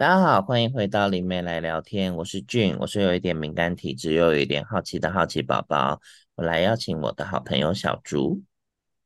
[0.00, 2.16] 大家好，欢迎回到灵媒来聊天。
[2.16, 6.00] 我是俊，我是有一点敏感体质又有一点好奇的好奇宝宝。
[6.36, 8.40] 我来邀请我的好朋友小竹。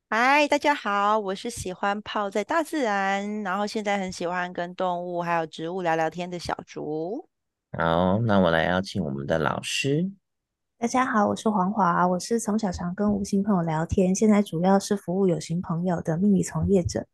[0.09, 7.29] 嗨，大家好，我是喜欢泡在大自然，然后现在很喜欢跟动物还有植物聊聊天的小竹。
[7.76, 10.08] 好，那我来邀请我们的老师。
[10.79, 17.09] 大家好，我是黄华，我是从小常跟无形朋友聊天，现在主要是服务有形朋友的秘密从业者。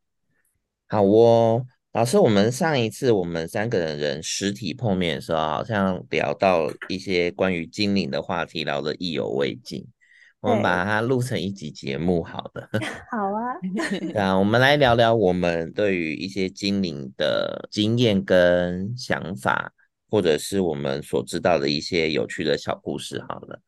[0.87, 1.65] 好哦。
[1.93, 9.85] 老师，我们上一次我们三个人实体碰面的时候，好像聊到一些关于精灵的话题，聊得意犹未尽。
[10.39, 12.69] 我们把它录成一集节目，好的。
[13.11, 13.59] 好啊。
[13.91, 19.73] 对啊，我们来聊聊我们对于一些精灵的经验跟想法，
[20.09, 23.61] 或者是我们所知道的一些有趣的小故事，好了。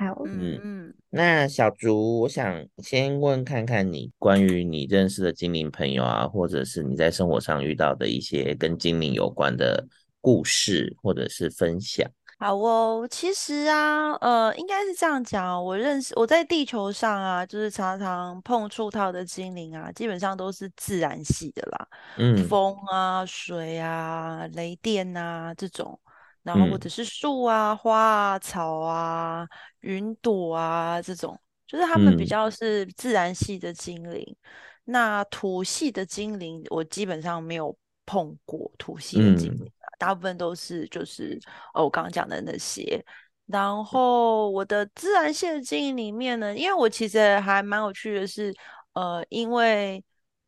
[0.00, 9.86] 好，嗯嗯，那小竹，我想先问看看你关于你认识的精灵朋友啊，或者是你在生活上遇到的一些跟精灵有关的
[10.22, 12.10] 故事，或者是分享。
[12.38, 26.00] 好哦，其实啊，呃，应该是这样讲，我认识我在地球上啊，就是常常碰触到的精灵啊，基本上都是自然系的啦，嗯，风啊、水啊、雷电啊这种。
[26.42, 29.46] 然后或者是树啊、花啊、草啊、
[29.80, 34.24] 云朵啊这种，就是他们比较是自然系的精灵。
[34.26, 34.36] 嗯、
[34.84, 41.38] 那土系的精灵，我基本上没有碰过土系的精灵，嗯、大部分都是就是
[41.74, 43.04] 哦，我刚刚讲的那些。
[43.46, 48.54] 然后我的自然系的精灵里面呢，因为我其实还蛮有趣的是，
[48.92, 50.02] 呃，因为。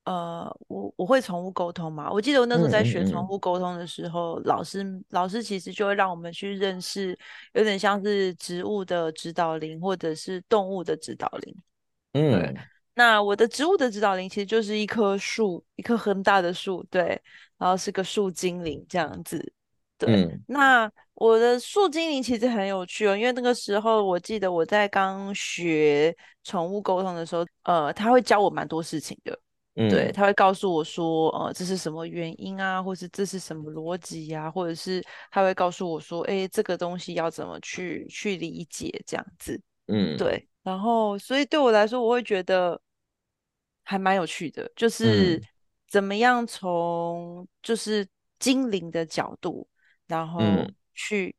[0.05, 2.11] 呃，我我会宠物沟通嘛？
[2.11, 7.17] 我记得我那时候在学宠物沟通的时候，嗯嗯嗯、老师老师其实就会让我们去认识，
[7.53, 11.57] 有点像是植物的指导灵或者是动物的指导灵。
[12.15, 12.55] 嗯，
[12.95, 17.21] 那我的植物的指导灵其实就是一棵树，一棵很大的树，对，
[17.57, 19.53] 然后是个树精灵这样子。
[19.97, 29.39] 对，嗯、那我的树精灵其实很有趣哦，因为那个时候我记得我在刚学宠物沟通的时候，呃，他会教我蛮多事情的。
[29.75, 39.61] 嗯、对，他会告诉我说，呃，这是什么原因啊，或是这是什么逻辑呀，或者是他会告诉我说，哎，这个东西要怎么去去理解这样子。
[39.87, 40.47] 嗯，对。
[40.63, 42.81] 然后，所以对我来说，我会觉得
[43.83, 45.43] 还蛮有趣的，就是
[45.89, 48.07] 怎么样从就是
[48.39, 49.67] 精灵的角度，
[50.07, 50.41] 然后
[50.95, 51.35] 去。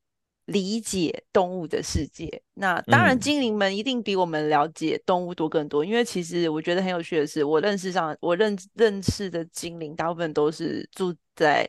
[0.47, 5.85] 理解动物的世界，那当然精灵们一定比我们了解动物多更多。
[5.85, 11.65] 嗯、因为其实我觉得很有趣的是，我认识上我认认识的精灵，大部分都是住在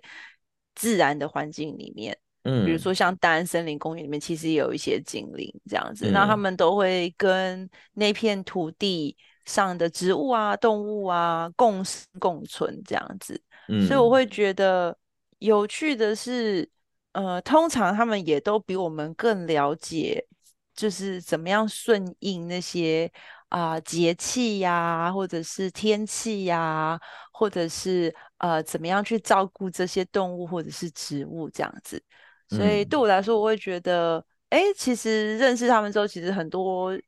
[0.74, 2.18] 自然的环境里面。
[2.42, 6.10] 嗯，比如说像大安森林公园里面，其实也有一些精灵这样子。
[6.10, 13.40] 嗯、那他们都会跟那片土地上的植物啊、动物啊共生共存这样子。
[13.68, 14.98] 嗯，所以我会觉得
[15.38, 16.68] 有趣的是。
[17.14, 20.26] 呃，通常他们也都比我们更了解，
[20.74, 23.08] 就是怎么样顺应那些
[23.50, 27.00] 啊节气呀，或者是天气呀，
[27.32, 32.02] 或者是呃怎么样去照顾这些动物或者是植物这样子。
[32.48, 36.98] 所以对我来说，我会觉得，哎、嗯，其实认识他们之后，其实很多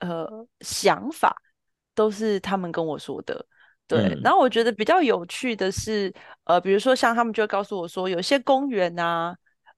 [0.00, 1.34] 呃想法
[1.94, 3.46] 都是他们跟我说的。
[3.86, 6.12] 对，嗯、然后我觉得比较有趣的是，
[6.44, 9.34] 呃，比如说像他们就会告诉我说，有些公园啊。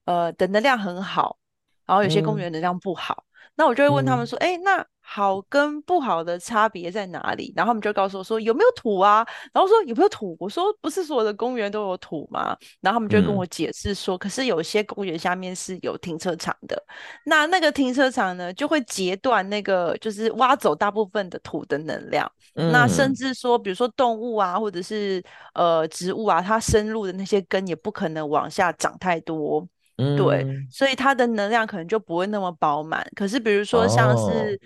[0.06, 1.36] 呃，的能量很好，
[1.84, 7.52] 然后有些公园能量不好，嗯、那我就会问他们说，哎、嗯，那好跟不好的差别在哪里？
[7.56, 9.24] 然后他们就告诉我说，有没有土啊？
[9.52, 10.36] 然后说有没有土？
[10.40, 12.56] 我说不是所有的公园都有土吗？
[12.80, 16.80] 然后他们就跟我解释说，嗯、可是有些公园下面是有停车场的，
[17.24, 22.30] 那那个停车场呢，就会截断那个，就是挖走大部分的土的能量。
[22.56, 25.22] 嗯、那甚至说，比如说动物啊，或者是
[25.54, 29.66] 呃植物啊，它深入的那些根也不可能往下长太多。
[29.96, 33.02] 对，嗯、所以它的能量可能就不会那么饱满。
[33.16, 34.60] 可是，比如说像是、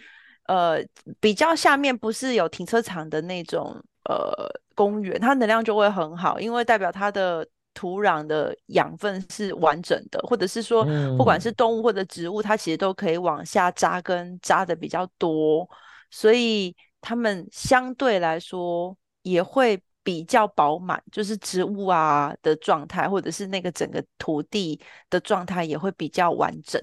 [0.48, 0.84] 哦、呃
[1.20, 10.84] 比较下面不是有停车场的那种呃公园，它能量就会很好，因为代表它的土壤的养分是完整的，或者是说
[11.16, 15.68] 不管是动物或者植物，它其实都可以往下扎根扎的比较多，
[16.10, 19.80] 所以它们相对来说也会。
[20.10, 26.82] 比较饱满，就是植物啊的状态，或者是那个整个土地的状态也会比较完整。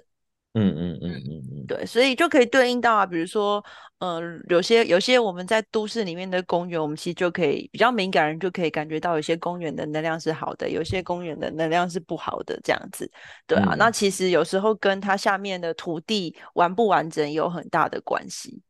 [0.54, 3.62] 嗯嗯嗯嗯嗯，对，所以就可以对应到啊，比如说，
[4.00, 13.12] 呃，有些有些我们在都市里面的公园，我们其实就可以比较敏感人就可以感觉到，有些公园的能量是好的，有些公园的能量是不好的，这样子。
[13.46, 18.62] 对啊，嗯、那其实有时候跟它下面的土地完不完整有很大的关系。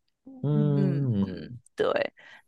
[0.44, 1.88] 嗯嗯，对。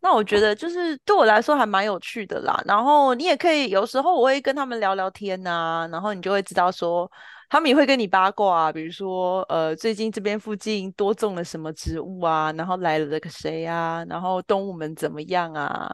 [0.01, 2.61] 那我觉得就是对我来说还蛮有趣的啦。
[2.65, 7.11] 然后你也可以有时候我会跟他们聊聊天呐、啊，然后你就会知道说
[7.49, 15.93] 他们也会跟你八卦、啊，比如说呃最近这边附近多种了什么植物啊，然后来了个谁啊，然后动物们怎么样啊，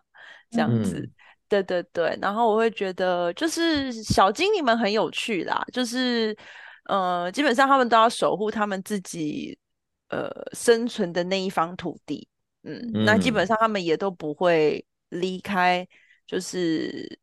[0.51, 0.99] 这样子。
[0.99, 1.11] 嗯、
[1.47, 6.35] 对对对，然后我会觉得就是小精灵们很有趣啦，就是
[6.89, 9.57] 呃基本上他们都要守护他们自己
[10.09, 12.27] 呃生存的那一方土地。
[12.65, 15.87] 嗯，那基本上他们也都不会离开，
[16.27, 17.19] 就是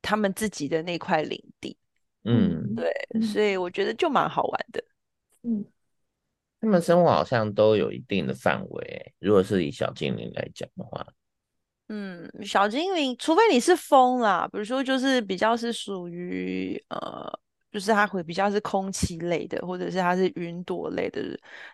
[0.00, 1.76] 他们自己的那块领地。
[2.24, 4.82] 嗯，对，所以我觉得就蛮好玩的。
[5.42, 5.64] 嗯，
[6.60, 9.14] 他们生活好像都有一定的范围。
[9.18, 11.06] 如果是以小精灵来讲的话，
[11.88, 17.38] 嗯，小精灵，除非你是风啦，比如说就是比较是属于呃。
[17.70, 21.20] 就是它会比较是空气类的，或者是它是云朵类的，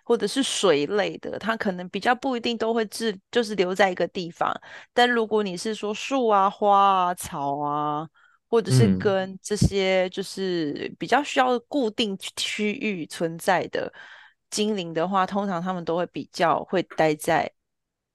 [0.05, 4.52] 或者是水类的，它可能比较不一定都会自就是留在一个地方。
[4.93, 8.08] 但如果你是说树啊、花啊、草啊，
[8.49, 13.93] 或者是跟这些就是比较需要固定区域存在的
[14.50, 17.50] 精灵的话，通常他们都会比较会待在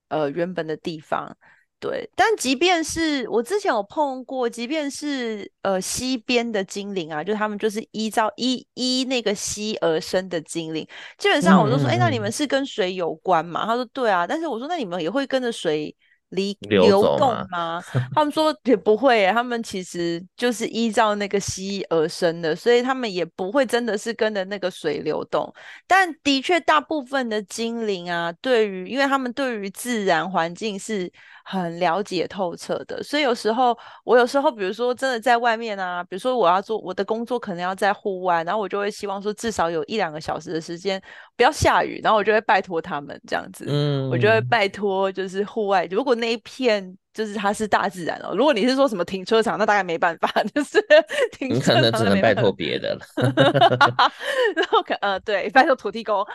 [0.10, 1.38] 呃原本的地方。
[1.80, 10.88] 对，但即便是我之前有碰过，即便是呃溪边的精灵啊，就他们就是依照依依那个溪而生的精灵，
[11.18, 13.66] 基本上我都说，哎、嗯嗯嗯，那你们是跟水有关吗？
[13.66, 15.96] 他说对啊，但是我说那你们也会跟着水。
[16.30, 17.84] 离流动吗？
[18.14, 25.52] 他们说也不会，他们其实就是依照那个溪而生的，所以他们也不会真的是跟着那个水流动。
[25.88, 31.12] 但的确，大部分的精灵啊，对于，因为他们对于自然环境是
[31.52, 41.02] 很了解透彻的，所以有时候我有时候，比如说真的在外面啊，比如说我要做我的工作，可能要在户外，然后我就会希望说至少有一两个小时的时间
[41.36, 46.96] 不要下雨，然后我就会拜托他们这样子，嗯，我就会拜托就是户外，如果那一片。
[47.20, 48.34] 就是它是大自然哦。
[48.34, 50.82] 如果你是说什么停车场，那大概没办法， 就是
[51.38, 53.06] 停车场你可能只能拜托别的了。
[54.56, 56.26] 然后可呃对，拜托土地公。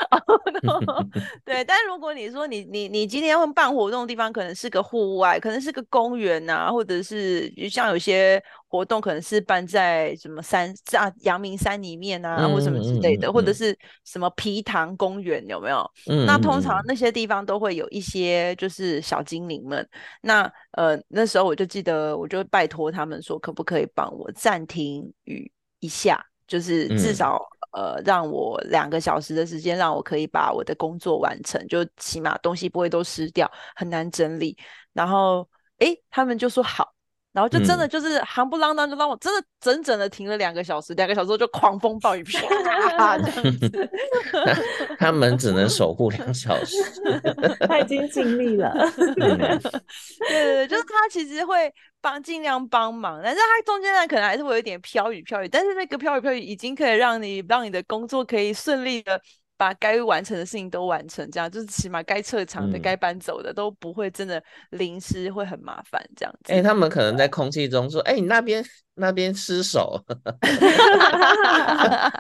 [1.43, 8.43] 对，但如果你说你你你今天要办活动的地方，可能是个户外，可能是个公园啊，或者是像有些。
[8.75, 15.89] 活动可能是办在什么山啊，阳明山里面啊，嗯、或什么之类的，嗯、或者是什么皮塘公园，有没有？
[16.11, 19.89] 嗯、那通常那些地方都会有一些就是小精灵们。
[20.21, 25.49] 那呃那时候我就记得，我就拜托他们说，可不可以帮我暂停雨
[25.79, 27.41] 一下，就是至少、
[27.79, 34.59] 嗯、呃让我两个小时的时间，让我可以把我的工作完成，就起码东西不会都湿掉，很难整理。
[34.93, 35.49] 然后
[35.79, 36.93] 诶，他们就说好。
[37.35, 43.91] 然后就真的就是夯不啷当，就让我真的整整的停了两个小时，两个小时后就狂风暴雨啪 这样子。
[45.01, 46.77] 他们只能守护两小时，
[47.67, 48.73] 他已经尽力了。
[48.97, 49.59] 对对
[50.29, 59.21] 对，就是他其实会帮尽量帮忙，但是他中间呢可能还是会有一点飘雨飘雨，但是那个飘雨飘雨已经可以让你让你的工作可以顺利的。
[59.65, 66.53] 把该完成的事情都完成，这样就是起码该撤场的、该、嗯、搬走的都不会真的淋湿，会很麻烦这样子。
[66.53, 68.63] 哎、欸，他们可能在空气中说：“哎、欸，你那边
[68.97, 69.99] 那边失手。”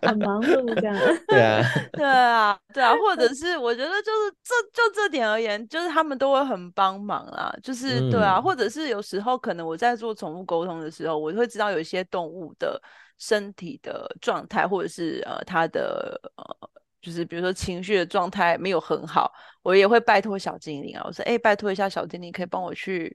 [0.00, 0.96] 很忙碌这样。
[1.28, 1.62] 对啊，
[1.92, 7.54] 对啊，对啊，或者是我觉得就是这就这点而言，就是他们都会很帮忙啊。
[7.62, 12.80] 就是、嗯、对啊，或者是有时候可能我在做宠物沟通的时候，我会知道有一些动物的
[13.18, 16.70] 身体的状态，或者是呃它的呃。
[17.04, 19.30] 就是比如说情绪的状态没有很好，
[19.62, 23.14] 我也会拜托小精灵啊，我说哎，拜托一下小精灵，可以帮我去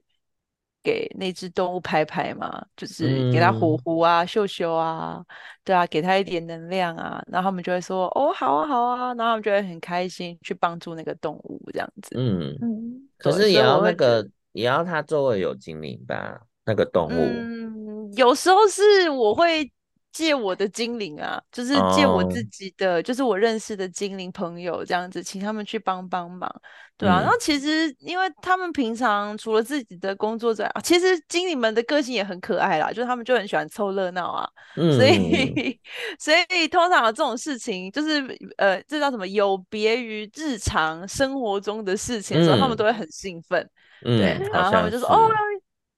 [0.80, 2.64] 给那只动物拍拍吗？
[2.76, 5.20] 就是给它呼呼啊、嗅嗅啊，
[5.64, 12.14] 对啊，给它一点能量啊，然后他们就会说哦，好啊，好啊，然后他们就会很开心去帮助那个动物这样子。
[12.16, 17.10] 嗯嗯，可是也要那个也要它周围有精灵吧，那个动物。
[17.10, 19.68] 嗯，有时候是我会。
[20.12, 23.04] 借我的精灵啊，就是借我自己的，oh.
[23.04, 26.50] 就是我认识的精灵朋友这样子，请他们去帮帮忙，
[26.98, 27.20] 对啊。
[27.20, 35.78] 嗯、然后其实，因为他们平常除了自己的工作之外，其实精灵们的个性也很可爱啦，就是他们就很喜欢凑热闹啊，嗯、所以
[36.18, 38.20] 所以通常有这种事情，就是
[38.56, 39.26] 呃，这叫什么？
[39.28, 43.60] 有别于日常生活中的事情的时候，嗯、他们都会很兴奋，
[44.04, 45.30] 嗯、对，然后他们就说哦。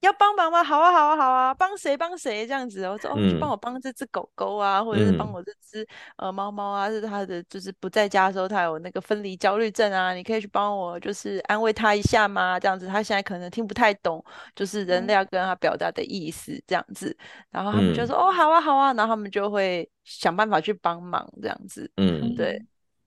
[0.03, 0.61] 要帮忙吗？
[0.61, 1.53] 好啊，好啊，好啊！
[1.53, 2.83] 帮谁帮谁这样子？
[2.83, 12.59] 我说哦，去帮我帮这只狗狗啊，嗯、或者是帮我这只呃猫猫啊，是它的就是不在家的时候，它有那个分离焦虑症啊，你可以去帮我就是安慰它一下吗？
[12.59, 14.23] 这样子，它现在可能听不太懂，
[14.55, 17.15] 就是人类要跟它表达的意思这样子。
[17.49, 21.89] 然后他们就说、嗯、哦，好啊，好啊，然后他们就会想办法去帮忙这样子。
[21.95, 22.61] 嗯，对。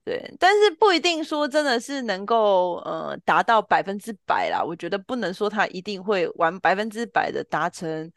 [0.06, 4.62] 对，但是不一定说真的是能够呃达到百分之百啦。
[4.64, 8.08] 我觉得不能说他一定会完百分之百的达成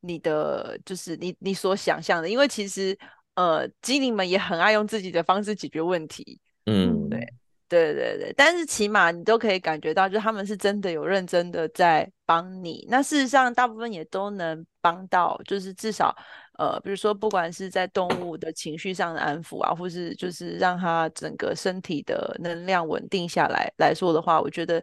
[0.00, 2.94] 你的就是你你所想象的，因为其实
[3.34, 6.38] 呃精灵们也很爱用自己的方式解决问题。
[6.66, 7.26] 嗯，对。
[7.70, 12.86] 对对对，但是起码你都可以感觉到，就他们是真的有认真的在帮你。
[12.88, 16.16] 那事实上，大部分也都能帮到，就是至少，
[16.58, 24.82] 呃，比如说，不管是在动物的情绪上的安抚啊，或是就是让它整个身体的能量稳定下来来说的话，我觉得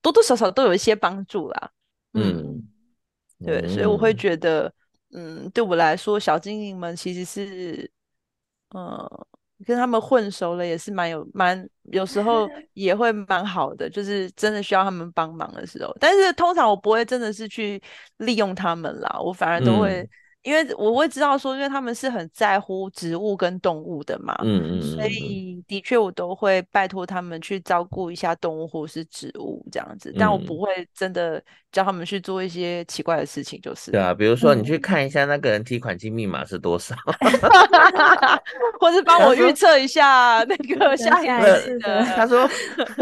[0.00, 1.70] 多多少少都有一些帮助啦。
[2.14, 2.62] 嗯，
[3.40, 4.72] 嗯对，所以我会觉得，
[5.12, 7.90] 嗯，对我来说，小精灵们其实是，
[8.70, 9.26] 呃。
[9.64, 15.96] 跟他们混熟了也是蛮有蛮，有时候 也会蛮好的，就是真的需要他们帮忙的时候。
[15.98, 17.82] 但是通常我不会真的是去
[18.18, 20.02] 利用他们啦，我反而都会。
[20.02, 20.08] 嗯
[20.46, 34.36] 因为我会知道说，因为他们是很在乎植物跟动物的嘛，嗯嗯，所以的确我都会拜托他们去照顾一下动物或是植物这样子，但我不会真的叫他们去做一些奇怪的事情，就是对啊，比如。
[34.36, 36.94] 说你去看一下那个人提款机密码是多少，
[38.78, 42.46] 或是 帮我预测一下那个下一次的，他说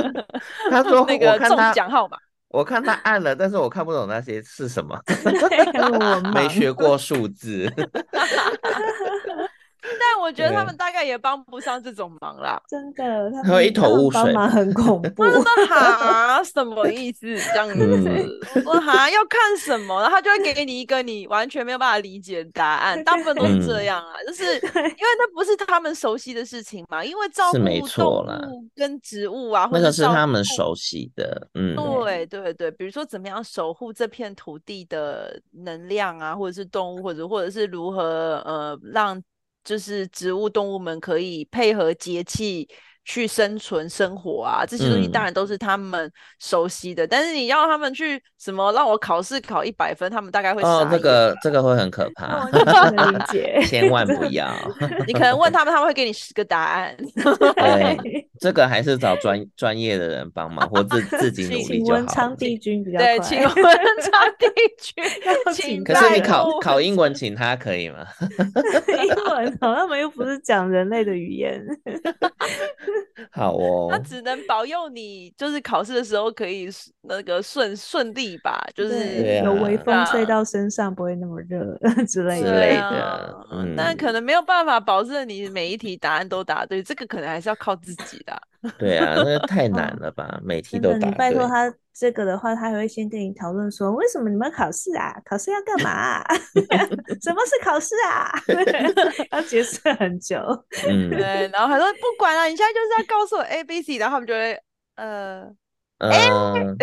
[0.70, 2.16] 他说那个中奖号码。
[2.54, 4.96] 我看他按了，但是我看不懂那些是什么，
[6.32, 7.68] 没学过数字。
[10.00, 15.24] 但我觉得他们大概也帮不上这种忙啦， 真的，他们一头雾水，忙很恐怖。
[15.24, 17.26] 他 说哈什么意思？
[17.52, 17.84] 这样子，
[18.54, 20.00] 嗯、我哈要看什么？
[20.00, 23.02] 然后他就会给你一个你完全没有办法理解的答案。
[23.04, 27.04] 大部分都是这样啊，嗯、就是因为那不是他们熟悉的事情嘛。
[27.04, 31.46] 因为照顾动物跟植物啊，或者是他们熟悉的。
[31.54, 39.22] 嗯，对对对，比如说怎么样守护这片土地的能量啊，或者是动物，或者或者是如何呃让。
[39.64, 42.68] 就是植物、动物们可以配合节气
[43.06, 47.04] 去生存、生活啊，这些东西当然都是他们熟悉的。
[47.04, 54.50] 嗯、但是你要他们去什么让我考试考一百分，他们大概会哦，这个这个会很可怕，理 解，千万不要。
[55.06, 56.96] 你可能问他们，他们会给你十个答案。
[57.56, 61.94] 对，这个还是找专专业的人帮忙，或自自己努力就好。
[61.94, 64.46] 请文昌帝君比较对，请文昌帝
[64.78, 65.82] 君。
[65.82, 68.04] 可是你考考英文，请他可以吗？
[69.02, 71.64] 英文好，他们又不是讲人类的语言。
[73.32, 76.68] 好哦， 他只能保佑你，就是考试的时候可以
[77.02, 81.64] 那个顺顺利吧，就是有微风吹到身上不会那么热
[82.06, 82.48] 之类的。
[82.50, 88.33] 之类的，嗯，但可能没有办法保证你每一题答案都答对，这个可能还是要靠自己的。
[88.78, 91.08] 对啊，那太 难了吧，每题都答。
[91.08, 95.14] 你拜托他这个的话，他还会先跟你讨论说，为什么你们考试啊？
[95.24, 96.24] 考试要干嘛？
[97.20, 98.32] 什么是考试啊？
[99.32, 100.38] 要解释很久。
[100.88, 104.58] 嗯，对，然后他说不管了，啊，你现在就是要告诉我 A、B、C，然后他们就会
[104.96, 105.50] 呃。
[105.98, 106.76] 嗯，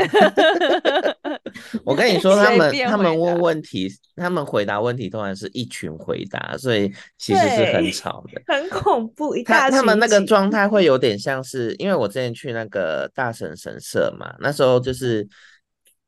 [1.84, 9.36] 我跟你说， 他们他们问问题，他们回答问题，通常是一群回答，所以其实是很吵的，很恐怖。
[9.36, 15.28] 一大他他们那个状态会 有点像是，因为我之前去那个大神神社嘛，那时候就是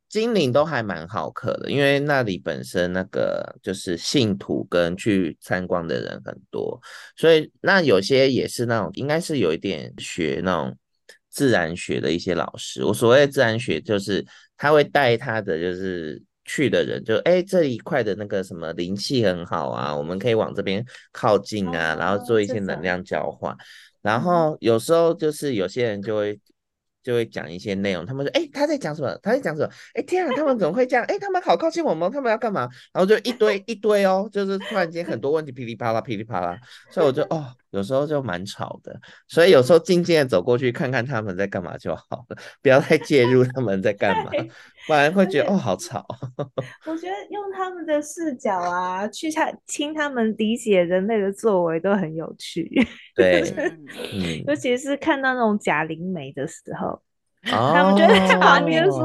[0.08, 6.80] 精灵都还蛮好客的，因为那里本身那个就是信徒跟去参观的人很多，
[7.18, 10.76] 所以那有些也是那种，应该是有一点学那种。
[11.34, 14.26] 自然学的一些老师，我所谓的自然学就是
[14.56, 23.54] 他会带他的就是去的人就，就哎这一块的那个什么灵气很好啊，我们可以往这边靠近啊，然后做一些能量交换，
[24.02, 26.40] 然后有时候就是有些人就会。
[27.04, 29.14] 就会讲一些内容，他们说：“哎，他在讲什么？
[29.22, 29.70] 他在讲什么？
[29.94, 31.04] 哎，天啊，他们怎么会这样？
[31.10, 32.62] 哎，他们好靠近我们，他们要干嘛？
[32.94, 36.58] 然后就一堆一堆哦，就是突然间很多问题噼里啪啦噼里啪啦，
[36.90, 44.32] 所以我就哦，有时候就蛮吵的，所以有时候静静的走过去看看他们在干嘛就好了， 不要太介入他们在干嘛，
[44.88, 46.06] 不然会觉得哦好吵。
[46.86, 52.70] 我觉得用他们的视角啊，去听听他们理解人类的作为都很有趣。
[53.16, 53.42] 对，
[54.14, 57.02] 嗯，尤其是看到那种假灵媒的时候。
[57.52, 59.02] 他们就在旁边说：“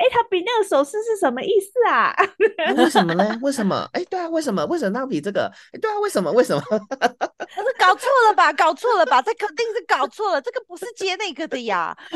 [0.00, 2.14] 哎、欸，他比那个手势是什么意思啊？
[2.76, 3.38] 为什么呢？
[3.42, 3.86] 为什么？
[3.92, 4.64] 哎、欸，对啊，为什么？
[4.66, 5.44] 为什么他比这个？
[5.72, 6.32] 哎、欸，对啊，为什么？
[6.32, 6.62] 为什么？
[6.68, 8.50] 他说搞错了吧？
[8.54, 9.20] 搞错了吧？
[9.20, 11.94] 这肯定是搞错了，这个不是接那个的呀。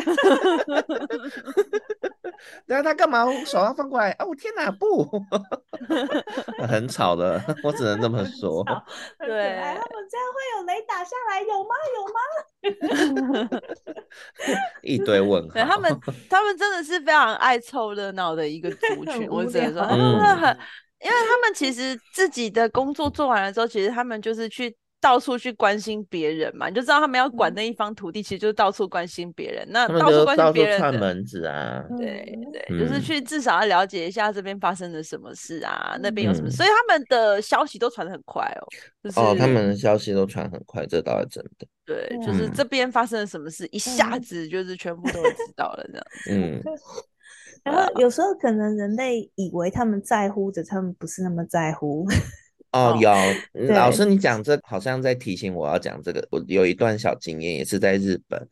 [2.66, 4.12] 然后他干嘛手要放过来？
[4.20, 5.06] 哦，天哪，不，
[6.66, 8.64] 很吵的，我只能这么说。
[9.18, 11.74] 对，他们这样会有雷打下来，有吗？
[11.96, 12.20] 有吗？
[14.82, 15.54] 一堆问号。
[15.54, 19.28] 对，他们， 他们真的是非常爱凑热闹的一个族群。
[19.28, 20.58] 我只能说，他们很，
[21.00, 29.64] 因为他们其实自己的工作做完了之后，其实他们就是去到处去关心别人嘛，你就知道他们要管那一方土地，其实就是到处关心别人。
[29.70, 38.66] 那到处关心别人，串门子啊，对对，嗯、就是去至少要了解一下这边发生了什么事啊，嗯、那边有什么，所以他们的消息都传得很快哦。
[39.04, 41.66] 就是、哦，他们的消息都传很快，这倒是真的。
[41.86, 46.04] 对，就是这边发生了什么事，嗯、一下子就是全部都会知道了这样。
[46.30, 46.60] 嗯。
[47.64, 52.04] 然后有时候可能人类以为他们在乎着，他们不是那么在乎。
[52.72, 53.10] 哦，有
[53.72, 56.26] 老师，你讲这好像在提醒我要讲这个。
[56.30, 58.46] 我有一段小经验，也是在日本。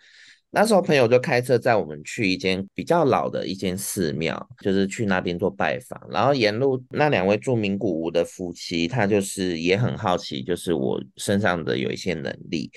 [0.50, 6.00] 那时候朋友就开车载我们去一间比较老的一间寺庙，就是去那边做拜访。
[6.10, 12.70] 然后沿路那两位住名古屋的夫妻，他就是也很好奇，就是我身上的有一些能力。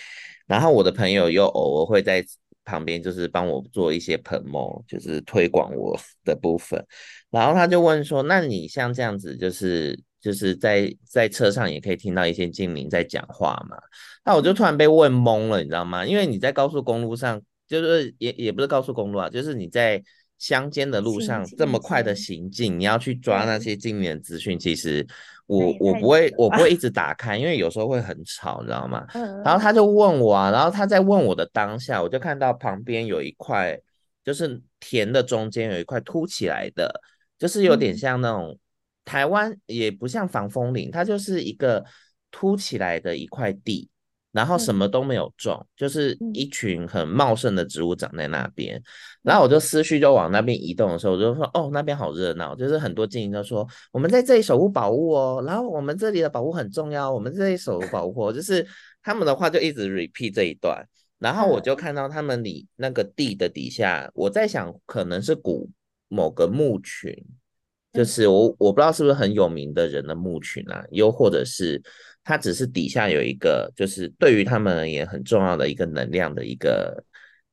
[0.45, 2.21] 然后我的朋友又偶尔会在
[2.65, 6.85] 旁边，就是帮我做一些 promo，就是推广我的部分。
[7.29, 13.77] 然后他就问说：“那你像这样子，就是？”就是在在车上也可以听到一些精灵在讲话嘛，
[14.25, 16.05] 那我就突然被问懵了，你知道吗？
[16.05, 20.03] 因为你在高速公路上，就是也也不是高速公路啊，就是你在
[20.37, 25.07] 乡间的路上这么快的行进，你要去抓那些精灵的资讯，其实
[25.45, 29.05] 我我不会我不会一直打开，因为有时候会很吵，你知道吗？
[29.45, 33.79] 然后他就问我啊，然后他在问我的当下，我就看到旁边有一块，
[34.25, 37.01] 就是田的中间有一块凸起来的，
[37.37, 38.59] 就是有点像那种。
[39.05, 41.83] 台湾也不像防风林，它就是一个
[42.31, 43.89] 凸起来的一块地，
[44.31, 48.77] 然后什么都没有种，嗯、就是一群很茂盛的植物长在那边。
[48.77, 48.83] 嗯、
[49.23, 58.31] 然后我就思绪就往那边移动的时候，我就说：“哦，那边好热闹。”就是很多精灵都说：“我们在这里守护宝物哦。”然后我们这里的宝物很重要，我们这里守护宝物哦。
[58.31, 58.65] 就是
[59.01, 60.85] 他们的话就一直 repeat 这一段，
[61.17, 65.67] 然后我就看到他们里那个地的底下，我在想可能是古
[66.07, 67.11] 某个墓群。
[67.91, 71.81] 就是我我不知道是不是很有名的人的墓群啊，又或者是
[72.23, 77.03] 他只是底下有一个，就是对于他们而言很重要的一个能量的一个，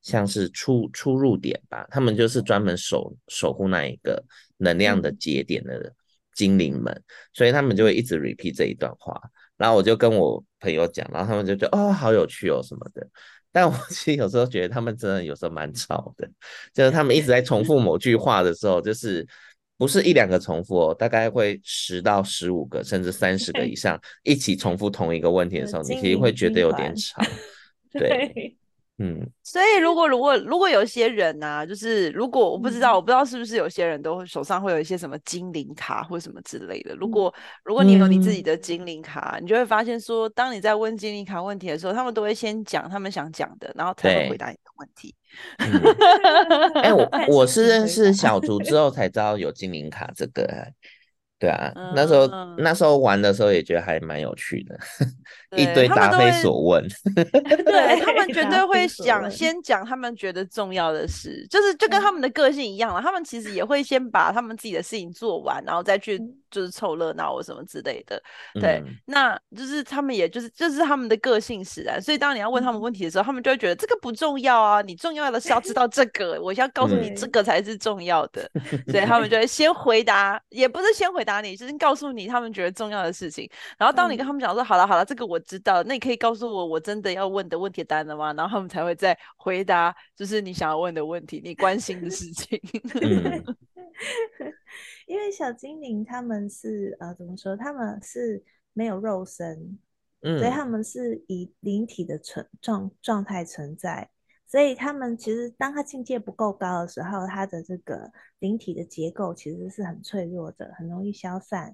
[0.03, 1.87] 像是出出入点吧。
[1.89, 4.23] 他们就是专门守守护那一个
[4.57, 5.91] 能量的节点的
[6.35, 7.03] 精灵们，
[7.33, 9.19] 所以他们就会一直 repeat 这一段话。
[9.57, 13.07] 然后我就跟我朋友讲，然后他们就觉得哦，好有趣哦什么的。
[13.51, 16.29] 但我 其实有时候觉得他们真的有时候蛮吵的，
[16.75, 19.27] 就是他们一直在重复某句话的时候，就是。
[19.77, 27.21] 不是一两个重复哦，大概会十到十五个，甚至三十个 以上一起重复同一个问题的时候，你其实会觉得有点吵。
[27.93, 28.57] 对。
[28.99, 36.95] 嗯，所以如果如果如果有些人呢、啊，就是如果我不知道，我不知道是不是有些人都手上会有一些什么精灵卡或什么之类的。
[36.95, 37.31] 如果
[37.63, 45.13] 如果你有你自己的精灵卡，嗯、你就会发现说，当你在问精灵卡问题的时候，他们都会先讲他们想讲的，然后才会回答你的问题。
[45.57, 50.47] 哎、 嗯欸，我我是认识小竹之后才知道有精灵卡这个。
[51.39, 54.77] 对啊，嗯、那时候那时候玩的时候也觉得还蛮有趣的，
[55.55, 56.83] 一堆答非所问。
[57.13, 62.99] 对，他们绝对会讲先讲他们觉得重要的事，就是就跟他们的个性一样了。
[62.99, 66.21] 嗯、他们其实也会先把他们自己的事情做完，然后再去。
[66.49, 68.21] 就是凑热闹或什么之类的，
[68.53, 83.49] 对，嗯、那就是他们也就是就是他们的个性使然，所以当你要问他们问题的时候，嗯、他们就会觉得这个不重要啊，你重要的是要知道这个，我要告诉你这个才是重要的，嗯、所以他们就会先回答，也不是先回答你，就是告诉你他们觉得重要的事情。
[83.77, 88.33] 然后当你跟他们讲说、嗯、好了好了，这个我知道，那你可以告诉我我真的要问的问题单了吗？
[88.33, 92.59] 然后他们才会再回答，就是你想要问的问题，你关心的事情。
[93.01, 93.43] 嗯
[95.07, 97.55] 因为小精灵他们是呃怎么说？
[97.55, 98.43] 他们是
[98.73, 99.79] 没有肉身，
[100.19, 104.09] 嗯，所以他们是以灵体的存状状态存在。
[104.45, 111.73] 所以他们其实当他境界不够高的时候，他的这个灵体的结构其实是很脆弱的，很容易消散。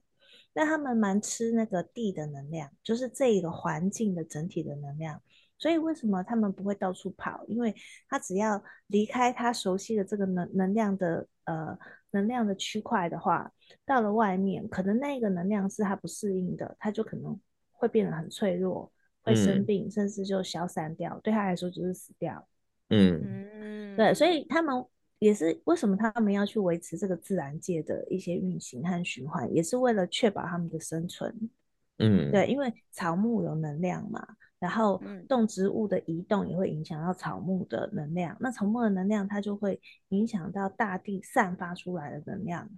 [0.54, 5.20] 那他们蛮吃那个地的能量，就是这一个环境的整体的能量。
[5.58, 7.44] 所以为什么他们不会到处跑？
[7.48, 7.74] 因为
[8.08, 11.76] 他只要离开他熟悉的这个能能量的呃。
[12.14, 13.52] 能量的区块的话，
[13.86, 17.38] 到了外面，可能那个能量是他不适应的，他就可能
[17.72, 21.20] 会变得很脆弱，会生病，嗯、甚至就消散掉。
[21.24, 22.48] 对他来说就是死掉。
[22.90, 24.74] 嗯嗯，对，所以他们
[25.20, 31.50] 也是为什么他们要去维持这个自然界的一些运行和循环，也是为了确保他们的生存。
[31.98, 34.26] 嗯，对，因为草木有能量嘛。
[34.64, 42.70] 然后动植物的移动也会影响到草木的能量，那草木的能量它就会影响到大地散发出来的能量。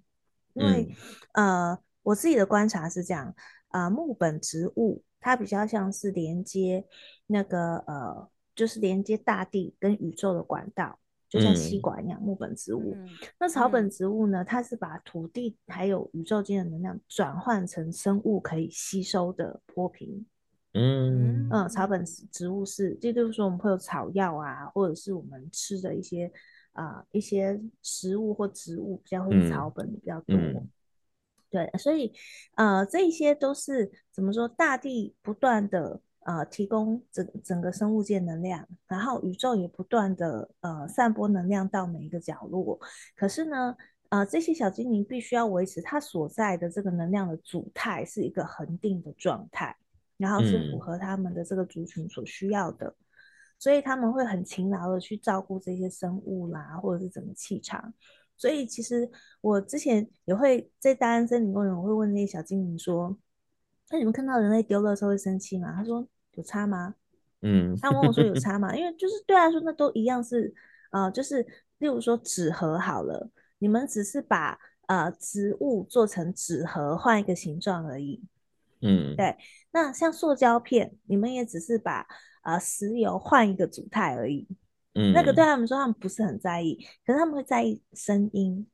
[0.53, 0.89] 因为、
[1.33, 3.35] 嗯、呃，我自己的观察是这样，
[3.69, 6.83] 呃，木本植物它比较像是连接
[7.27, 10.97] 那个呃，就是连接大地跟宇宙的管道，
[11.29, 12.19] 就像吸管一样。
[12.19, 13.07] 嗯、木本植物，嗯、
[13.39, 20.25] 那草本植物呢，它是把土地还有宇宙间的能量转换成生物可以吸收的波频。
[20.75, 26.31] 嗯嗯，草本植物是，这就是说我们会有草药啊，或者是我们吃的一些
[26.73, 30.35] 啊、呃、一些食物或植物比较会是草本比较多。
[30.35, 30.69] 嗯嗯
[31.47, 32.11] 对，所以，
[32.55, 34.45] 呃，这些都是怎么说？
[34.45, 42.77] 大地不断的呃提供整整个生物界能量，然后宇宙也不断的呃散播能量到每一个角落。
[43.15, 43.77] 可是呢，
[44.09, 49.77] 呃，这些小精灵必须要维持它所在的这个能量的主态是一个恒定的状态，
[50.17, 52.95] 然后是符合他们的这个族群所需要的，嗯、
[53.59, 57.93] 所以他们会很勤劳的去照顾这些生物啦，或者是整个气场。
[58.37, 59.09] 所以其实
[59.41, 63.17] 我之前也会在大安森林公园，我会问那些小精灵说
[63.89, 66.95] ：“那你们看到人类丢的时候会生气吗？”他说：“有差吗？”
[67.43, 70.53] 嗯，他问我说：“有差吗？”因为就是对他说，那都一样是
[70.91, 71.41] 呃，就是
[71.77, 78.21] 例如说纸盒好了，你们只是把呃植物做成纸盒，换一个形状而已。
[78.85, 79.35] 嗯，对。
[79.71, 82.05] 那像塑胶片，你们也只是把
[82.43, 84.47] 呃石油换一个组态而已。
[84.93, 88.65] 嗯，那个对他们说，他们不是很在意，可是他们会在意声音，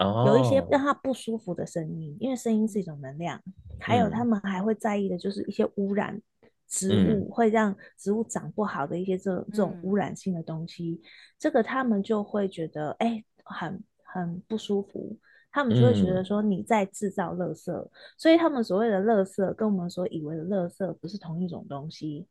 [0.00, 3.40] 哦，有一些让他不舒服的声音，因为声音是一种能量。
[3.78, 6.20] 还有他们还会在意的就是一些污染，
[6.68, 11.02] 植物会让植物长不好的一些这种这种污染性的东西，
[11.38, 15.18] 这个他们就会觉得哎，很很不舒服，
[15.52, 22.26] 他们就会觉得说你在制造垃圾，所以他们所谓的垃圾跟我们所以为的垃圾不是同一种东西。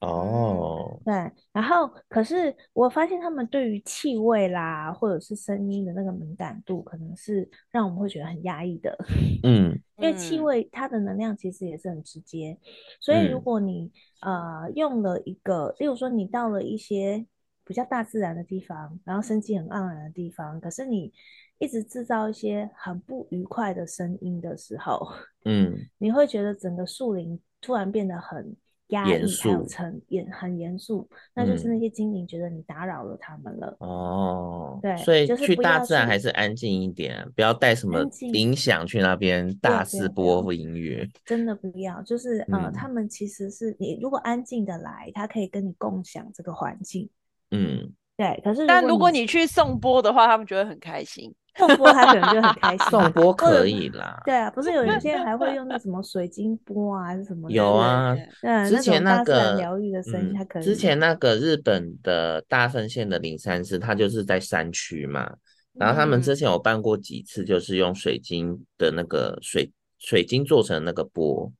[0.00, 8.94] 哦、嗯，对，然后可是我发现他们对于气味啦，或者是声音的那个敏感度，可能是让我们会觉得很压抑的。
[9.42, 12.58] 嗯，因为气味它的能量其实也是很直接，
[13.00, 17.26] 所以如果你、嗯、呃用了一个，例如说你到了一些
[17.64, 21.10] 比较大自然的地方，然后生机很盎然的地方，可是你
[21.58, 25.08] 一直制造一些很不愉快的声音的时候，
[25.44, 28.56] 嗯，你会觉得整个树林突然变得很。
[28.90, 33.76] 压抑还有沉严很严肃，那就是那些精灵觉得你打扰了他们了。
[33.80, 41.04] 哦，对，所以去大自然还是安静一点，不要带什么音响去那边大肆播音乐。
[41.24, 47.10] 真的不要，就是呃，他们其实是你如果安静的来，他可以跟你共享这个环境。
[47.50, 48.40] 嗯，对。
[48.44, 51.34] 可是，但如果你去送播的话，他们觉得很开心。
[51.58, 54.20] 颂钵他可能就很开心，颂钵可以啦。
[54.24, 57.48] 对啊，不是有人现在还会用那什么水晶波啊，还是什么？
[57.52, 60.62] 有啊，对，之前那个疗愈的声音，它可以。
[60.62, 65.32] 之前那个日本的大分县的灵山寺，它就是在山区嘛，
[65.74, 71.52] 然后他们之前有办过几次，就是用水晶的那个水水晶做成那个波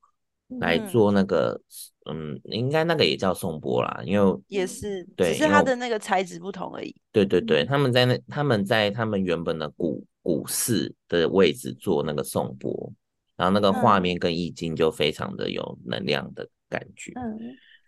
[0.59, 1.59] 来做那个。
[2.09, 6.95] 嗯，应该那个也叫颂钵啦，因为也是，对，只是它的那个材质不同而已。
[7.11, 12.93] 对对对，他们在那他们在他们原本的古古寺的位置做那个颂钵，
[13.35, 17.11] 然后那个画面跟意境就非常的有能量的感觉。
[17.15, 17.37] 嗯，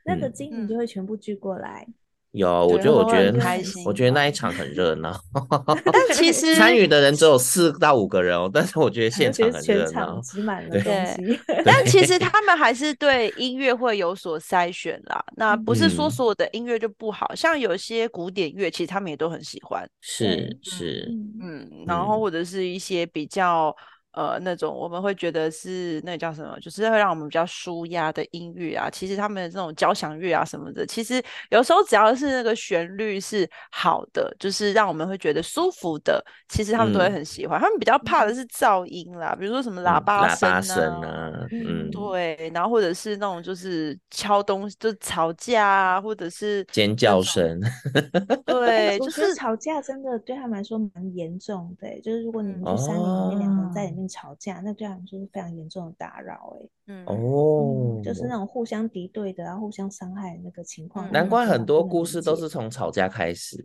[0.06, 1.88] 那个经你就会全部聚过来。
[2.32, 3.40] 有，我觉得，我觉得，
[3.86, 5.20] 我觉得那一场很热闹。
[5.92, 11.40] 但其 实参与的人只有四到五个人哦，但是我觉得现 场很热闹，挤满了东西。
[11.66, 15.24] 但其实他们还是对音乐会有所筛选啦。
[15.36, 19.90] 那不是说所有的音乐就不好，像有些古典乐，其实他们也都很喜欢。
[20.00, 21.10] 是是，
[21.42, 23.76] 嗯，然后或者是一些比较。
[24.12, 28.90] 呃，那种我们会觉得是那个叫什么，就是会让我们比较舒压的音乐啊。
[28.90, 37.60] 其实他们的这种交响乐啊什么的，其实有时候只要是那个旋律是好的，就是让我们会觉得舒服的，其实他们都会很喜欢。
[37.60, 47.62] 嗯、他们比较怕的是噪音啦，比如说什么喇叭声啊，嗯、喇叭声啊，嗯，对，然后或者是那种就是敲东西，就是吵架啊，或者是尖叫声。
[48.44, 53.99] 对，就是吵架真的对他们来说蛮严重的，就是如果你们去山里里面两个人在里面。
[54.08, 61.12] 吵架，那对他们就是非常严重的打扰，哎，嗯哦，就是那种互相敌对的，然后互相伤害的那个情况。
[61.12, 63.58] 难怪很多故事都是从吵架开始。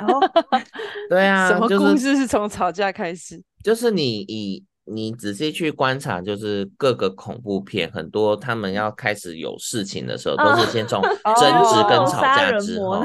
[0.00, 0.20] 哦，
[1.08, 3.42] 对啊， 什么故事是从吵架开始？
[3.62, 4.64] 就是你以。
[4.88, 13.04] 你仔细去观察，就是各个恐怖片，很多他们要开始有事情的时候，都是先从争执跟吵架之后，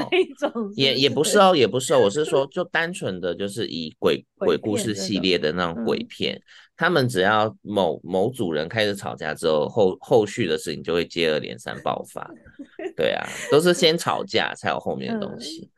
[0.76, 6.40] 也也不是哦，也不是哦，我是 说，就单纯的就是以鬼鬼故事系列的那种鬼片，
[6.78, 12.30] 他们只要某某组人开始吵架之后，后后续的事情就会接二连三爆发。
[12.96, 15.70] 对啊，都是先吵架才有后面的东西。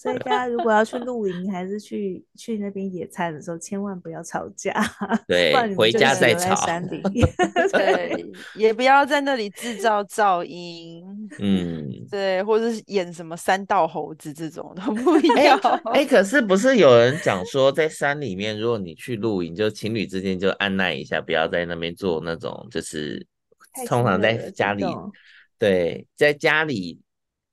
[0.00, 4.72] 所以大家如果要去露营，还是去去那边野餐的时候，千万不要吵架。
[5.26, 6.54] 对，回家再吵。
[7.72, 11.04] 对，也不要在那里制造噪音。
[11.40, 15.56] 嗯，对，或者是演什么三道猴子这种都 不要。
[15.92, 23.26] 哎、欸欸，可是不是有人讲说，在山里面，如果你去露营，就情侣之间就按耐一下，不要在那边做那种，就是
[23.88, 24.84] 通常在家里。
[25.58, 27.00] 对，在家里。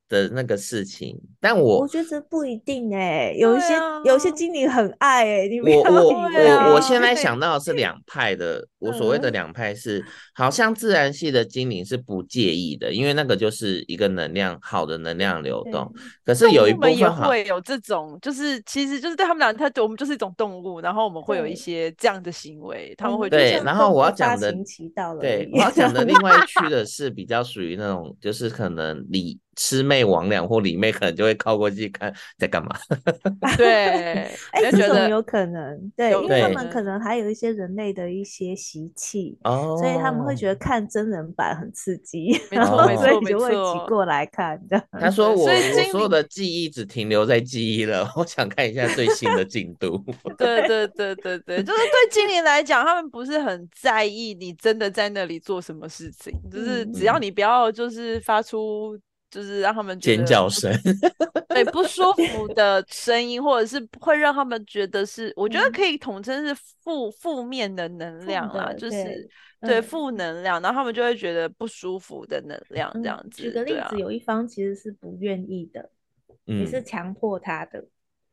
[0.08, 15.92] 的那个事情，但我我觉得不一定哎、欸，有一些、啊、有一些精灵很爱哎、欸，你我我我我现在想到的是两派的，我所谓的两派是，好像自然系的精灵是不介意的，因为那个就是一个能量好的能量流动。
[16.24, 23.60] 可是有一部分也会有这种，就是其实就是对他们俩，他我们就是一种动物，然后我们会有一些这样的行为，他们会对。
[23.66, 24.54] 然后我要讲的，
[25.20, 29.40] 对，我要讲的另外一区的 是比较属于那种，就是可能理。
[29.56, 32.76] 魑魅魍魉或灵魅可能就会靠过去看在干嘛。
[33.58, 33.88] 对，
[34.52, 44.60] 哎、欸，这种有可能，对，因为他们可能还有一些人类的一些习气，哦，所以他们会觉得看真人版很刺激，然后，所以就会挤过来看。
[45.00, 50.04] 他说我：“我我所有的记忆只停留在记忆了，我想看一下最新的进度。
[50.38, 59.00] ”对对对对对，就是对精灵来讲，他们不是很在意你真的在那里做什么事情，就是只要你不要就是发出。
[59.36, 60.72] 就是让他们尖叫声，
[61.50, 73.42] 对不舒 服的声音，或者是会让他们觉得是，我觉得可以统称是负负面的能量啦，就是对负能量，然后他们就会觉得不舒服的能量这样子。
[73.42, 75.90] 举个例子，有一方其实是不愿意的，
[76.46, 77.86] 你是强迫他的，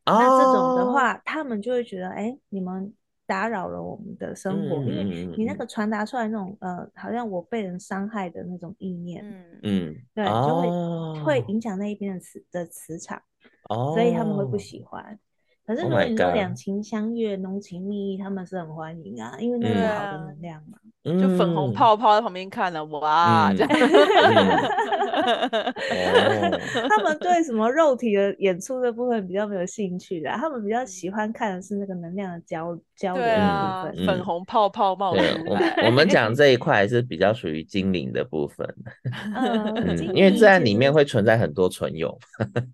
[0.05, 2.93] 那这种的话，他们就会觉得，哎，你们。
[3.33, 5.03] 打扰了我们的生活，嗯、因为
[5.35, 9.25] 你那个传达出来那种呃，好像我被人伤害的那种意念，
[9.63, 13.19] 嗯，对，哦、就会会影响那一边的磁的磁场，
[13.69, 15.17] 哦，所以他们会不喜欢。
[15.65, 20.77] 可是如果你说两情相悦、浓、oh、情蜜意，他们是很欢迎啊，因为那是好的能量嘛。
[20.83, 23.71] 嗯、就粉红泡泡在旁边看了，哇，嗯、这样。
[26.89, 33.39] 他们对什么肉体的演出的部分比较没有兴趣的，他们比较喜欢看的是那个能量的交交流部分。
[33.39, 35.43] 啊嗯、粉红泡泡冒出来。
[35.45, 38.67] 我我们讲 这一块是比较属于精灵的部分，
[40.13, 42.17] 因为自然里面会存在很多存有。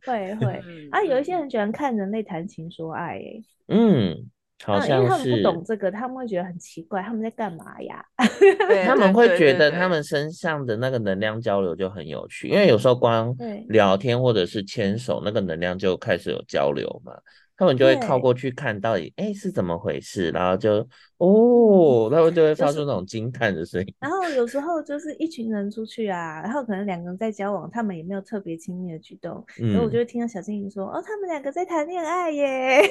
[0.05, 0.61] 会会
[0.91, 4.15] 啊，有一些人喜欢看人类谈情说爱、欸，嗯，
[4.63, 8.03] 好像是、嗯、因为他们不懂这个，他们会觉得很奇怪，他们在干嘛呀？
[8.85, 13.35] 他们会觉得他们身上的那个能量交流就很有趣，因为有时候光
[13.69, 17.13] 聊天或者是牵手，那个能量就开始有交流嘛。
[17.55, 20.29] 他们就会靠过去看到底，哎，是怎么回事？
[20.31, 20.87] 然后就
[21.19, 23.93] 哦，他们 就会发出那种惊叹的声音。
[23.99, 32.81] 然后有时候就是一群人出去啊，然后可能两个人在交往，他们也没有特别亲密的举动，然后我就会听到小精灵说：“哦，他们两个在谈恋爱耶。”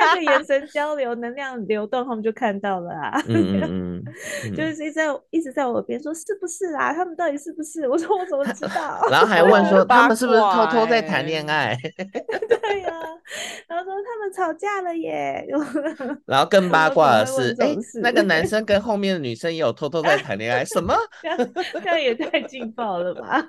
[0.00, 3.20] 那个眼神交流、能量流动，他们就看到了啊。
[3.28, 4.02] 嗯
[4.54, 6.92] 就是一直在一直在我耳边说：“是不是啊？
[6.92, 12.92] 他们到底是不是？”我说：“我怎么知道？”然后还问说：“他们是不是偷偷在谈恋爱？”对呀。
[13.66, 15.46] 然后说他们吵架了耶，
[16.24, 20.94] 然后更八卦的是，哎，那个男生跟后面的女生也有偷偷在谈恋爱，什么？
[21.72, 23.44] 这样也太劲爆了吧！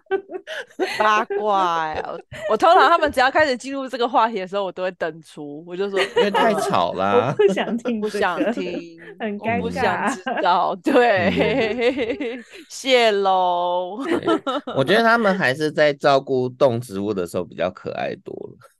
[0.97, 2.13] 八卦呀！
[2.49, 10.75] 我通常他们只要开始进入这个话题的时候，我都会登出，我就说，因为太吵啦，不想听，不想听，很尴尬，不想知道。
[10.83, 13.99] 对， 谢喽。
[14.75, 18.78] 我觉得他们还是在照顾动植物的时候比较可爱多了，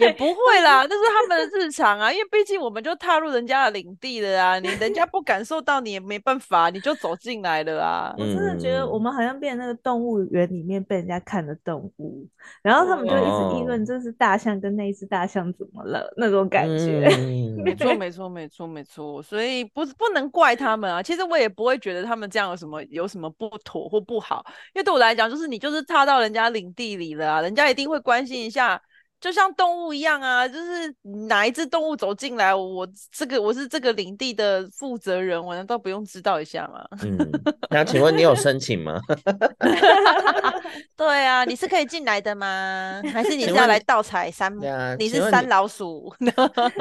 [0.00, 0.38] 也不。
[0.38, 8.14] 会啦，那是他们的日常啊，因为毕竟我们就踏入人家的领地了啊，你人家不感受到，你也没办法，你就走进来了啊。
[8.16, 12.26] 我真的觉得我们好像变成那个动物园里面被人家看的动物，
[12.62, 17.08] 然后他们就一直议论这只大象跟那只大象怎么了那种感觉。
[17.62, 19.22] 没错，没错，没错，没错。
[19.22, 21.02] 所以不不能怪他们啊。
[21.02, 24.44] 其实我也不会觉得他们这样有什么有什么不妥或不好，
[24.74, 28.80] 因为对我来讲，就是你就是踏到人家领地里了啊，人家一定会关心一下。
[29.20, 30.94] 就像动物一样啊，就是
[31.26, 36.84] 哪一只动物走进来，我这个我是这个领地的负责人，我难道不用知道一下吗？
[37.02, 37.18] 嗯，
[37.70, 39.00] 那请问你有申请吗？
[40.96, 43.02] 对啊，你是可以进来的吗？
[43.12, 44.56] 还是你是要来盗采山？
[44.98, 46.14] 你，你是山老鼠？
[46.18, 46.30] 你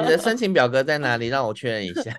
[0.05, 1.27] 的申请表格在哪里？
[1.29, 2.11] 让我确认一下。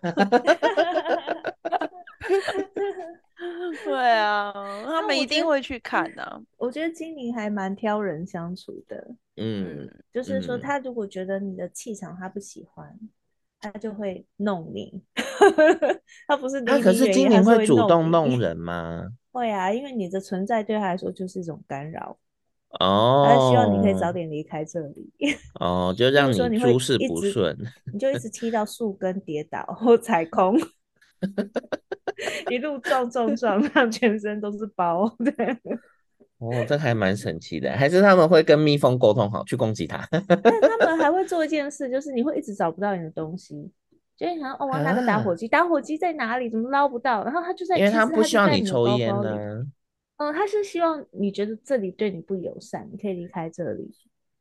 [3.84, 4.52] 对啊，
[4.84, 6.40] 他们一定会去看的、啊。
[6.56, 13.08] 我觉得精灵还蛮挑人相处的，嗯，就是说他如果觉得你的气场他不喜欢，嗯、
[13.60, 15.02] 他就会弄你。
[16.26, 19.06] 他不是，那可是精灵会主动弄人吗？
[19.30, 22.18] 会啊，因为你的存在对他来说就是一种干扰。
[22.80, 25.10] 哦，他希望你可以早点离开这里。
[25.58, 27.56] 哦，就让你诸事不顺，
[27.92, 30.54] 你就一直踢到树根跌倒或踩空。
[32.50, 35.08] 一路撞撞撞， 让全身都是包。
[35.18, 35.32] 对，
[36.38, 37.70] 哦，这还蛮神奇的。
[37.72, 40.06] 还是他们会跟蜜蜂沟通好，去攻击它？
[40.10, 43.70] 但他们还会做一件事，就是你会一直找不到你的东西，
[44.16, 46.48] 就你想哦，我拿个打火机，啊、打火机在哪里？
[46.48, 47.24] 怎么捞不到？
[47.24, 49.66] 然后他就在，因为他不需要你抽烟呢、啊。
[50.18, 53.88] 嗯，他是希望你觉得这里对你不友善，你可以离开这里。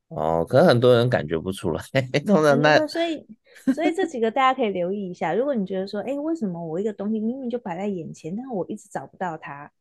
[0.15, 1.83] 哦，可能很多人感觉不出来，
[2.25, 3.27] 通常那所以
[3.73, 5.33] 所以这几个大家可以留意一下。
[5.33, 9.71] 如果你觉得说，哎，为什么我一个东西明明就摆在眼前，但是我一直找不到它？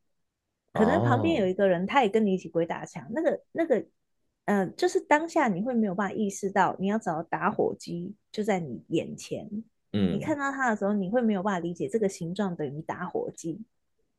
[0.73, 3.07] 可能旁边有一个人，他也跟你一起鬼打墙。
[3.11, 3.83] 那个那个，
[4.45, 9.49] 呃，就是当下你会没有办法意识到，你要找打火机就在你眼前。
[9.95, 13.63] 嗯，你看到它的时候，你会没有办法理解这个形状等于打火机。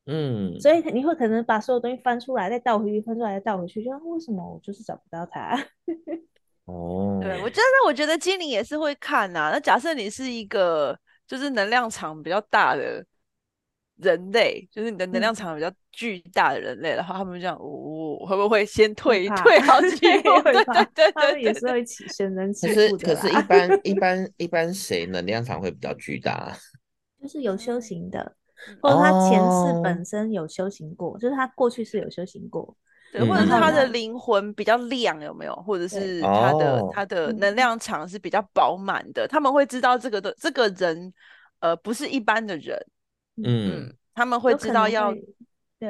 [0.07, 5.57] 嗯，所以你会可能把所有东西翻出来，再倒回去，翻出来再倒回去，就为什么我就是找不到他？
[6.65, 9.51] 哦，对，我真的我觉得精灵也是会看呐、啊。
[9.51, 13.05] 那假设你是一个就是能量场比较大的
[13.97, 20.29] 人类，就是你的能量场比较巨大的人类的话，嗯、他们这样，哦，会不会先退一退好几步？
[20.43, 23.13] 对对对对，他们也是会起身 能起步的。
[23.13, 26.55] 可是可是，一般一般一般谁能量场会比较巨大？
[27.21, 28.36] 就是有修行的。
[28.81, 32.75] 或者他前世本身有修行过，哦、就是他过去是有修行过，
[33.11, 35.55] 对，或者是他的灵魂比较亮，有没有？
[35.63, 41.13] 或者是他的、哦、他的能量场是比较饱满的，嗯、他们会知道这个的这个人，
[41.59, 42.77] 呃，不是一般的人，
[43.37, 43.93] 嗯，嗯。
[44.13, 45.13] 他们会知道要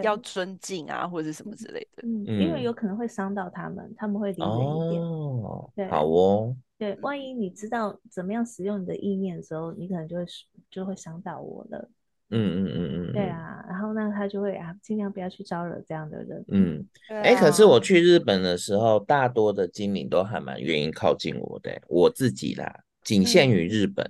[0.04, 0.18] 要。
[0.18, 2.62] 尊敬啊，或者是什么之类的，嗯，因为。
[2.62, 10.26] 有可能会伤到他们，他们会离远一点，哦，对，好哦，对，万一你知道怎么样使用你的意念的时候，你可能就会
[10.70, 11.90] 就会伤到我了。
[12.30, 16.44] 嗯嗯嗯嗯，对啊，然后呢，他就会啊，尽量不要去招惹这样的人。
[16.50, 24.06] 嗯，哎、啊，可是我去日本的时候，大多的精灵都还蛮愿意靠近我的，我自己啦，仅限于日本，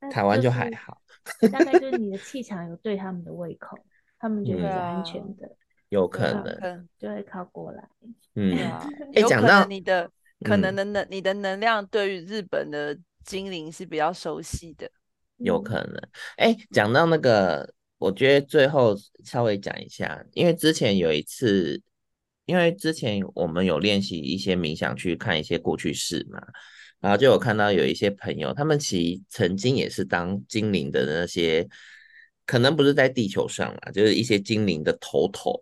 [0.00, 1.00] 嗯、台湾就还好。
[1.40, 3.78] 就是、大概就是你的 气场有对他们的胃口，
[4.18, 5.56] 他们觉得是安全的，嗯、
[5.88, 7.88] 有可能就会靠过来。
[8.34, 8.54] 嗯，
[9.14, 10.10] 哎，讲到你的
[10.44, 14.90] 可能的能，嗯、你的能量对于日本的精灵是比较熟悉的。
[15.38, 15.96] 有可能，
[16.36, 21.80] 哎、欸，讲到那个，我觉得最后稍微讲一下，因为之前有一次，
[22.46, 26.40] 因为之前我们有练习一些冥想，去看一些过去式嘛，
[27.00, 31.68] 然后就有看到有一些朋友，他们其实曾经也是当精灵的那些，
[32.46, 35.60] 可能不是在地球上啦，就是一些精灵的头头，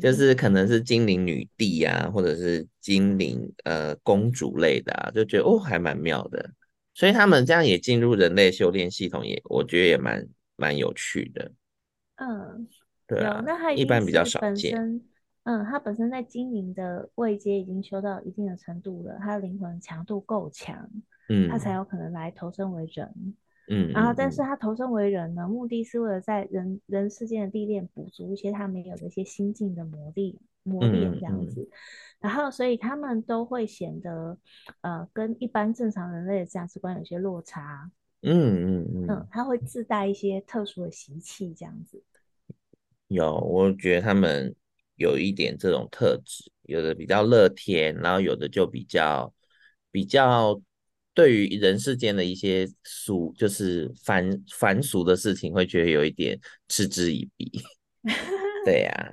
[0.00, 6.50] 就是可能是精灵女帝啊，或者是精灵呃公主类的啊，就觉得哦，还蛮妙的。
[6.94, 10.26] 所以他们这样也进入人类修炼系统也，也我觉得也蛮
[10.56, 11.52] 蛮有趣的。
[12.16, 12.68] 嗯，
[13.06, 15.00] 对啊，那他一般比较少见。
[15.44, 20.88] 嗯，他本身在精灵的位阶已经修到一定的程度了，他的灵魂强度够强，
[21.28, 23.34] 嗯，他才有可能来投身为人。
[23.68, 31.60] 嗯，然后但是他投身为人呢，目的是为了在人人世间的历练补足一些他没有的一些心境的磨砺磨练这样子。
[31.60, 31.76] 嗯嗯
[32.22, 34.38] 然后，所以他们都会显得，
[34.82, 37.90] 呃，跟一般正常人类的价值观有些落差。
[38.20, 42.00] 嗯嗯嗯，嗯，他会自带一些特殊的习气，这样子。
[43.08, 44.54] 有，我觉得他们
[44.94, 49.34] 有一点这种特质，有的比较乐天，然后有的就比较
[49.90, 50.62] 比较
[51.12, 57.50] 对于人世间的一些俗，就是凡凡俗的事情，会觉得有一点嗤之以鼻。
[58.64, 59.10] 对呀、啊。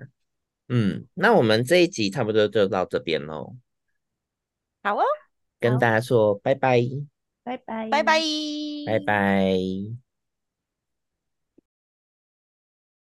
[0.69, 3.55] 嗯，那我们这一集差不多就到这边喽。
[4.81, 5.03] 好哦，
[5.59, 6.81] 跟大家说拜拜，
[7.43, 8.21] 拜拜，拜拜，
[8.85, 10.08] 拜拜。